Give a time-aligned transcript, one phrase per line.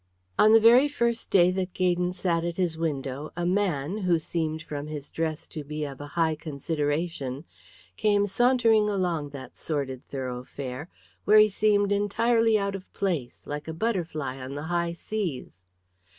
[0.39, 4.63] On the very first day that Gaydon sat at his window a man, who seemed
[4.63, 7.45] from his dress to be of a high consideration,
[7.97, 10.89] came sauntering along that sordid thoroughfare,
[11.25, 15.65] where he seemed entirely out of place, like a butterfly on the high seas.